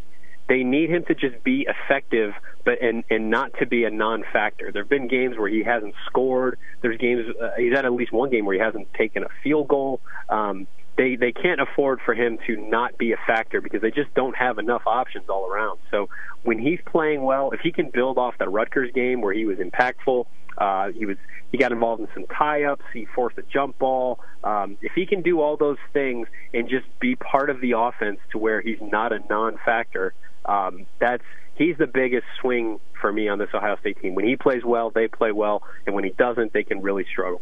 [0.49, 2.33] they need him to just be effective,
[2.65, 4.73] but and and not to be a non-factor.
[4.73, 6.59] There have been games where he hasn't scored.
[6.81, 9.69] There's games uh, he's had at least one game where he hasn't taken a field
[9.69, 10.01] goal.
[10.31, 14.13] Um, they they can't afford for him to not be a factor because they just
[14.15, 15.79] don't have enough options all around.
[15.91, 16.09] So
[16.43, 19.59] when he's playing well, if he can build off that Rutgers game where he was
[19.59, 20.27] impactful,
[20.59, 21.17] uh, he was
[21.51, 22.85] he got involved in some tie-ups.
[22.93, 24.21] He forced a jump ball.
[24.45, 28.19] Um, if he can do all those things and just be part of the offense
[28.33, 30.13] to where he's not a non-factor,
[30.45, 34.15] um, that's he's the biggest swing for me on this Ohio State team.
[34.15, 37.41] When he plays well, they play well, and when he doesn't, they can really struggle.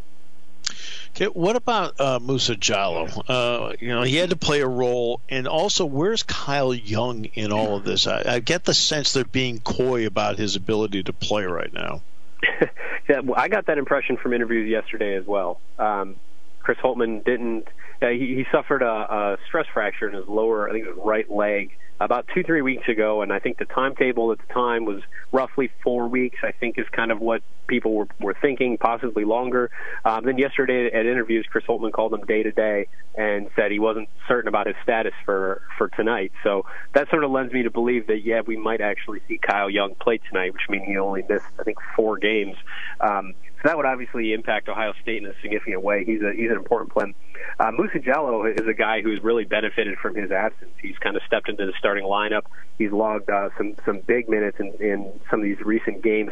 [1.11, 3.07] Okay, what about uh, Musa Jallow?
[3.27, 7.51] Uh, you know, he had to play a role, and also, where's Kyle Young in
[7.51, 8.05] all of this?
[8.05, 12.01] I, I get the sense they're being coy about his ability to play right now.
[13.09, 15.59] well, I got that impression from interviews yesterday as well.
[15.79, 16.17] Um,
[16.61, 17.67] Chris Holtmann didn't.
[18.01, 21.05] Uh, he, he suffered a, a stress fracture in his lower, I think it was
[21.05, 24.85] right leg about two, three weeks ago, and I think the timetable at the time
[24.85, 26.39] was roughly four weeks.
[26.43, 29.69] I think is kind of what people were, were thinking, possibly longer.
[30.05, 33.79] Um, then yesterday at interviews, Chris Holtmann called him day to day and said he
[33.79, 36.31] wasn't certain about his status for for tonight.
[36.43, 39.69] So that sort of lends me to believe that yeah, we might actually see Kyle
[39.69, 42.55] Young play tonight, which means he only missed I think four games.
[42.99, 43.33] Um,
[43.67, 46.05] that would obviously impact Ohio State in a significant way.
[46.05, 47.13] He's a he's an important player.
[47.59, 50.71] Uh, Musa Jallow is a guy who's really benefited from his absence.
[50.81, 52.43] He's kind of stepped into the starting lineup.
[52.77, 56.31] He's logged uh, some some big minutes in, in some of these recent games.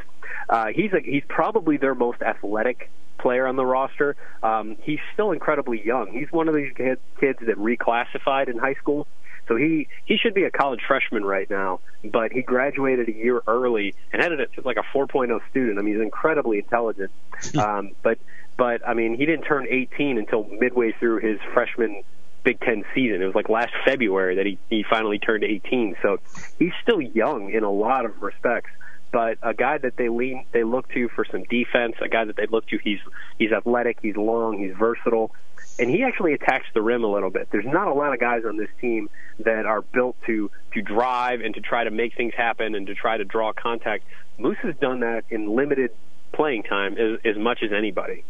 [0.50, 4.16] Uh, he's a, he's probably their most athletic player on the roster.
[4.42, 6.12] Um, he's still incredibly young.
[6.12, 9.08] He's one of these kids that reclassified in high school.
[9.48, 13.42] So he he should be a college freshman right now, but he graduated a year
[13.48, 15.78] early and had it like a 4.0 student.
[15.78, 17.12] I mean, he's incredibly intelligent.
[17.58, 18.18] um, but
[18.58, 22.04] but I mean, he didn't turn 18 until midway through his freshman
[22.44, 23.22] Big Ten season.
[23.22, 25.96] It was like last February that he he finally turned 18.
[26.02, 26.18] So
[26.60, 28.70] he's still young in a lot of respects
[29.16, 32.36] but a guy that they lean they look to for some defense, a guy that
[32.36, 33.00] they look to he's
[33.40, 35.32] he's athletic, he's long, he's versatile,
[35.78, 37.50] and he actually attacks the rim a little bit.
[37.52, 39.10] There's not a lot of guys on this team
[39.40, 42.96] that are built to to drive and to try to make things happen and to
[42.96, 44.04] try to draw contact.
[44.38, 45.92] Moose has done that in limited
[46.34, 48.24] playing time as, as much as anybody.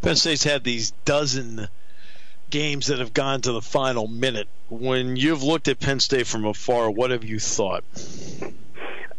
[0.00, 1.68] Penn State's had these dozen
[2.50, 4.48] games that have gone to the final minute.
[4.68, 7.84] When you've looked at Penn State from afar, what have you thought?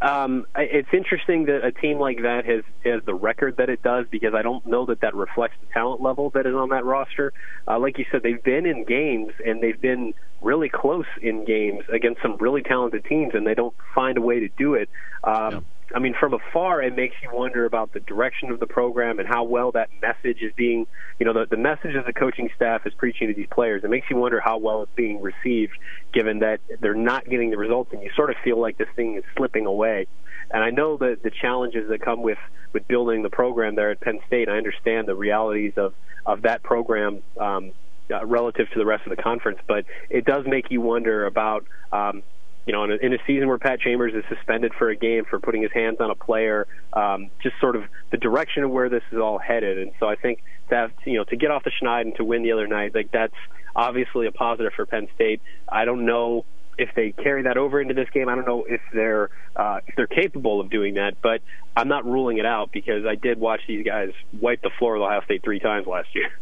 [0.03, 4.05] Um, it's interesting that a team like that has has the record that it does
[4.11, 7.31] because I don't know that that reflects the talent level that is on that roster.
[7.67, 11.83] Uh, like you said, they've been in games and they've been really close in games
[11.91, 14.89] against some really talented teams, and they don't find a way to do it.
[15.23, 15.65] Um.
[15.93, 19.27] I mean, from afar, it makes you wonder about the direction of the program and
[19.27, 20.87] how well that message is being,
[21.19, 23.83] you know, the, the message that the coaching staff is preaching to these players.
[23.83, 25.73] It makes you wonder how well it's being received,
[26.13, 29.15] given that they're not getting the results, and you sort of feel like this thing
[29.15, 30.07] is slipping away.
[30.51, 32.37] And I know that the challenges that come with
[32.73, 34.49] with building the program there at Penn State.
[34.49, 35.93] I understand the realities of
[36.25, 37.21] of that program.
[37.39, 37.71] Um,
[38.13, 41.65] uh, relative to the rest of the conference, but it does make you wonder about
[41.93, 42.21] um,
[42.65, 45.25] you know, in a, in a season where Pat Chambers is suspended for a game
[45.25, 48.89] for putting his hands on a player, um, just sort of the direction of where
[48.89, 49.79] this is all headed.
[49.79, 52.43] And so I think that you know, to get off the schneid and to win
[52.43, 53.35] the other night, like that's
[53.75, 55.41] obviously a positive for Penn State.
[55.67, 56.45] I don't know
[56.77, 58.29] if they carry that over into this game.
[58.29, 61.41] I don't know if they're uh, if they're capable of doing that, but
[61.75, 65.03] I'm not ruling it out because I did watch these guys wipe the floor with
[65.03, 66.29] Ohio State three times last year.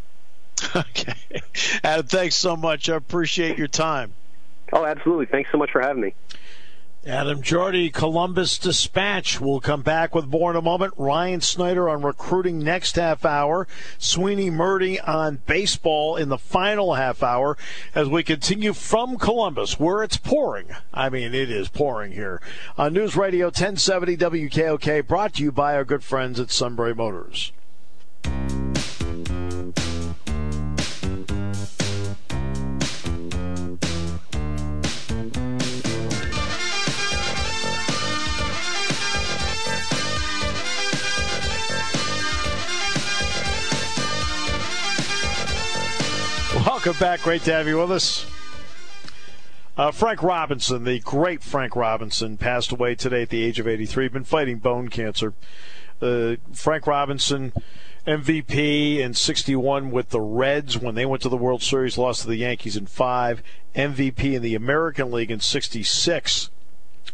[0.75, 1.15] Okay,
[1.84, 2.88] Adam, thanks so much.
[2.88, 4.13] I appreciate your time.
[4.73, 5.25] Oh, absolutely.
[5.25, 6.13] Thanks so much for having me.
[7.03, 9.41] Adam Jardy, Columbus Dispatch.
[9.41, 10.93] We'll come back with more in a moment.
[10.97, 13.67] Ryan Snyder on recruiting next half hour.
[13.97, 17.57] Sweeney Murti on baseball in the final half hour
[17.95, 20.67] as we continue from Columbus, where it's pouring.
[20.93, 22.39] I mean, it is pouring here.
[22.77, 27.51] On News Radio 1070 WKOK, brought to you by our good friends at Sunbury Motors.
[46.83, 47.21] Welcome back.
[47.21, 48.25] Great to have you with us.
[49.77, 54.07] Uh, Frank Robinson, the great Frank Robinson, passed away today at the age of 83.
[54.07, 55.35] Been fighting bone cancer.
[56.01, 57.53] Uh, Frank Robinson,
[58.07, 62.27] MVP in 61 with the Reds when they went to the World Series, lost to
[62.27, 63.43] the Yankees in five.
[63.75, 66.49] MVP in the American League in 66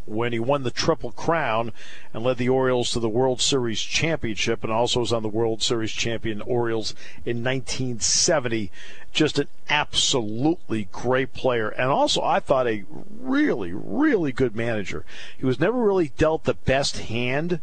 [0.08, 1.72] when he won the Triple Crown
[2.13, 5.62] and led the Orioles to the World Series championship and also was on the World
[5.62, 6.91] Series champion Orioles
[7.26, 8.72] in 1970.
[9.12, 11.70] Just an absolutely great player.
[11.70, 12.86] And also, I thought a
[13.20, 15.05] really, really good manager.
[15.38, 17.60] He was never really dealt the best hand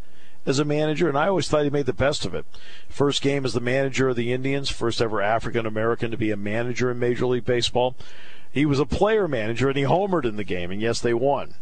[0.46, 2.44] as a manager, and I always thought he made the best of it.
[2.88, 6.36] First game as the manager of the Indians, first ever African American to be a
[6.36, 7.96] manager in Major League Baseball.
[8.52, 11.54] He was a player manager, and he homered in the game, and yes, they won.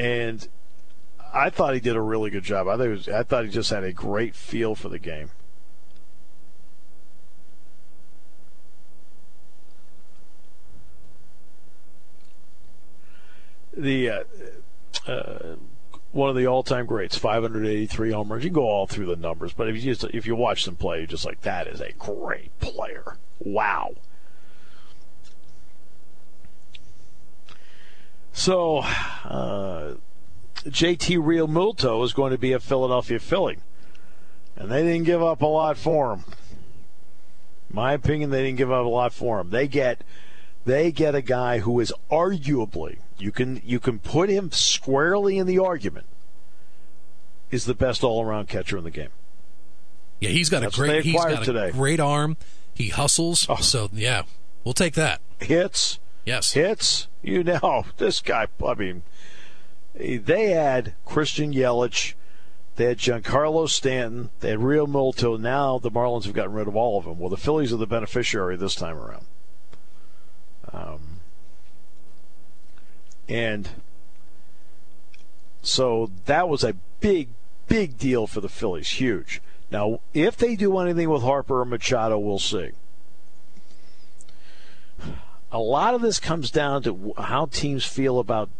[0.00, 0.48] And
[1.34, 2.66] I thought he did a really good job.
[2.68, 5.28] I thought, was, I thought he just had a great feel for the game.
[13.76, 14.24] The uh,
[15.06, 15.56] uh,
[16.12, 18.42] one of the all-time greats, 583 homers.
[18.42, 20.76] You can go all through the numbers, but if you just if you watch them
[20.76, 23.18] play, you're just like, that is a great player.
[23.38, 23.92] Wow.
[28.40, 29.96] So, uh,
[30.64, 33.58] JT Realmuto is going to be a Philadelphia Philly,
[34.56, 36.24] and they didn't give up a lot for him.
[37.68, 39.50] My opinion, they didn't give up a lot for him.
[39.50, 40.04] They get
[40.64, 45.46] they get a guy who is arguably you can you can put him squarely in
[45.46, 46.06] the argument
[47.50, 49.10] is the best all around catcher in the game.
[50.18, 51.72] Yeah, he's got That's a great he's got a today.
[51.72, 52.38] great arm.
[52.72, 53.46] He hustles.
[53.50, 53.56] Oh.
[53.56, 54.22] So yeah,
[54.64, 55.20] we'll take that.
[55.40, 55.98] Hits,
[56.30, 56.52] Yes.
[56.52, 57.08] hits.
[57.22, 58.46] You know this guy.
[58.64, 59.02] I mean,
[59.94, 62.14] they had Christian Yelich,
[62.76, 65.38] they had Giancarlo Stanton, they had Realmuto.
[65.38, 67.18] Now the Marlins have gotten rid of all of them.
[67.18, 69.26] Well, the Phillies are the beneficiary this time around.
[70.72, 71.20] Um,
[73.28, 73.68] and
[75.62, 77.30] so that was a big,
[77.66, 78.88] big deal for the Phillies.
[78.90, 79.42] Huge.
[79.70, 82.70] Now, if they do anything with Harper or Machado, we'll see.
[85.52, 88.50] A lot of this comes down to how teams feel about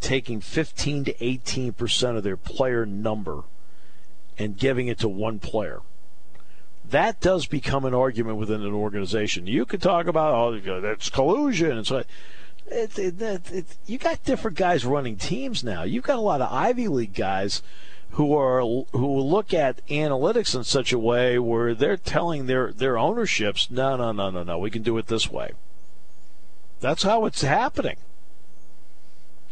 [0.00, 3.42] taking 15 to 18 percent of their player number
[4.38, 5.80] and giving it to one player.
[6.88, 9.46] That does become an argument within an organization.
[9.46, 12.02] You could talk about oh that's collusion and so.
[12.72, 15.82] It, it, it, you got different guys running teams now.
[15.82, 17.62] You've got a lot of Ivy League guys
[18.12, 22.96] who are who look at analytics in such a way where they're telling their their
[22.96, 25.52] ownerships, no, no, no, no, no, we can do it this way.
[26.80, 27.96] That's how it's happening.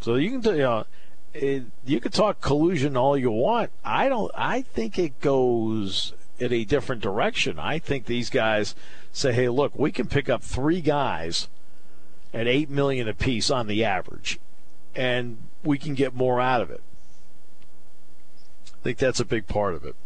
[0.01, 0.87] So you can, you know,
[1.35, 3.70] it, you can talk collusion all you want.
[3.85, 4.31] I don't.
[4.35, 7.59] I think it goes in a different direction.
[7.59, 8.74] I think these guys
[9.12, 11.49] say, "Hey, look, we can pick up three guys
[12.33, 14.39] at eight million apiece on the average,
[14.95, 16.83] and we can get more out of it."
[18.68, 19.97] I think that's a big part of it.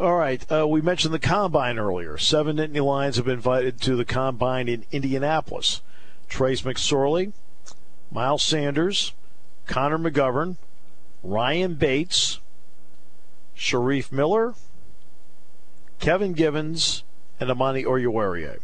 [0.00, 2.16] All right, uh, we mentioned the combine earlier.
[2.16, 5.82] Seven Nittany Lions have been invited to the combine in Indianapolis.
[6.26, 7.34] Trace McSorley,
[8.10, 9.12] Miles Sanders,
[9.66, 10.56] Connor McGovern,
[11.22, 12.40] Ryan Bates,
[13.54, 14.54] Shareef Miller,
[15.98, 17.04] Kevin Givens,
[17.38, 18.60] and Amani Oruwariye.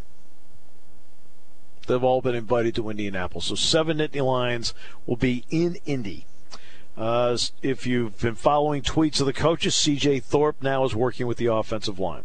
[1.86, 3.44] They've all been invited to Indianapolis.
[3.44, 4.72] So seven Nittany Lions
[5.04, 6.24] will be in Indy.
[6.96, 11.36] Uh, if you've been following tweets of the coaches, CJ Thorpe now is working with
[11.36, 12.24] the offensive line.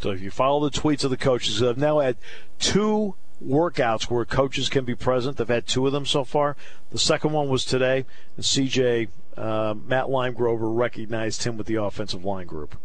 [0.00, 2.16] So if you follow the tweets of the coaches, they've now had
[2.60, 5.36] two workouts where coaches can be present.
[5.36, 6.56] They've had two of them so far.
[6.90, 8.04] The second one was today,
[8.36, 12.76] and CJ uh, Matt Limegrover recognized him with the offensive line group.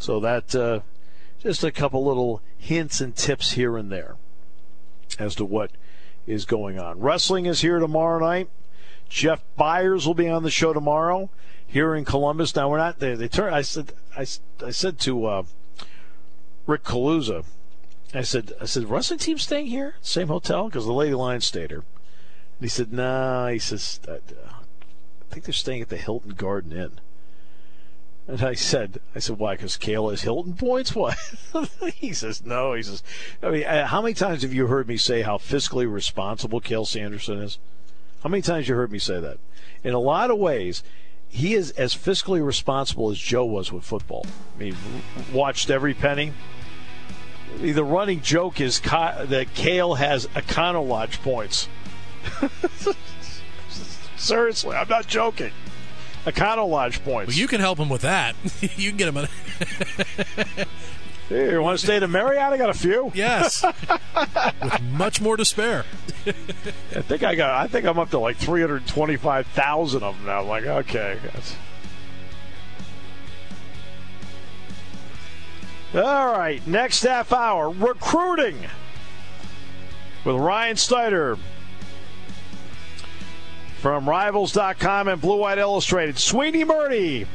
[0.00, 0.80] So that uh,
[1.38, 4.16] just a couple little hints and tips here and there
[5.18, 5.70] as to what
[6.26, 7.00] is going on.
[7.00, 8.48] Wrestling is here tomorrow night.
[9.08, 11.30] Jeff Byers will be on the show tomorrow
[11.66, 12.54] here in Columbus.
[12.54, 13.16] Now we're not there.
[13.16, 13.52] They turn.
[13.52, 13.92] I said.
[14.16, 14.26] I,
[14.64, 15.42] I said to uh,
[16.66, 17.44] Rick Kaluza.
[18.14, 18.52] I said.
[18.60, 21.84] I said wrestling team staying here, same hotel because the Lady Lions stayed here.
[22.58, 24.18] And he said, "Nah." He says, "I
[25.30, 27.00] think they're staying at the Hilton Garden Inn."
[28.30, 29.54] And I said, I said, why?
[29.54, 30.94] Because Cael has Hilton points?
[30.94, 31.18] What?
[31.94, 32.74] he says, no.
[32.74, 33.02] He says,
[33.42, 36.86] I mean, uh, how many times have you heard me say how fiscally responsible Cael
[36.86, 37.58] Sanderson is?
[38.22, 39.38] How many times you heard me say that?
[39.82, 40.84] In a lot of ways,
[41.28, 44.24] he is as fiscally responsible as Joe was with football.
[44.54, 44.76] I mean,
[45.32, 46.32] watched every penny.
[47.60, 51.68] The running joke is that Cael has Econo Lodge points.
[54.16, 55.50] Seriously, I'm not joking.
[56.24, 57.28] Econo Lodge points.
[57.28, 58.34] Well, you can help him with that.
[58.60, 59.26] you can get him a.
[61.28, 62.52] hey, you want to stay at a Marriott?
[62.52, 63.10] I got a few.
[63.14, 63.64] Yes,
[64.62, 65.84] with much more to spare.
[66.26, 67.50] I think I got.
[67.62, 70.40] I think I'm up to like three hundred twenty-five thousand of them now.
[70.40, 71.18] I'm like, okay.
[71.22, 71.56] That's...
[75.94, 78.58] All right, next half hour recruiting
[80.24, 81.38] with Ryan Snyder
[83.80, 86.18] from Rivals.com and Blue White Illustrated.
[86.18, 87.26] Sweeney Murti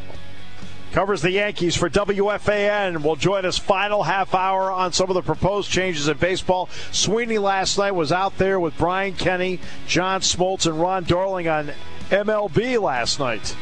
[0.92, 3.04] covers the Yankees for WFAN.
[3.04, 6.70] Will join us final half hour on some of the proposed changes in baseball.
[6.92, 11.72] Sweeney last night was out there with Brian Kenny, John Smoltz, and Ron Darling on
[12.10, 13.56] MLB last night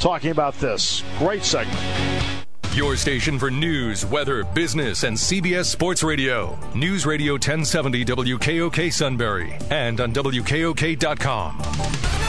[0.00, 1.02] talking about this.
[1.18, 1.78] Great segment.
[2.74, 6.58] Your station for news, weather, business, and CBS Sports Radio.
[6.74, 12.25] News Radio 1070 WKOK Sunbury and on WKOK.com.